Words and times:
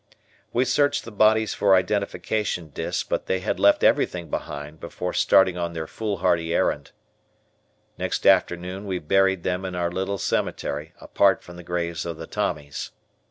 We 0.51 0.65
searched 0.65 1.03
the 1.05 1.11
bodies 1.11 1.53
for 1.53 1.75
identification 1.75 2.69
disks 2.69 3.07
but 3.07 3.27
they 3.27 3.41
had 3.41 3.59
left 3.59 3.83
everything 3.83 4.31
behind 4.31 4.79
before 4.79 5.13
starting 5.13 5.59
on 5.59 5.73
their 5.73 5.85
foolhardy 5.85 6.55
errand. 6.55 6.89
Next 7.99 8.25
afternoon 8.25 8.87
we 8.87 8.97
buried 8.97 9.43
them 9.43 9.63
in 9.63 9.75
our 9.75 9.91
little 9.91 10.17
cemetery 10.17 10.93
apart 10.99 11.43
from 11.43 11.55
the 11.55 11.61
graves 11.63 12.03
of 12.03 12.17
the 12.17 12.25
Tommies. 12.25 12.89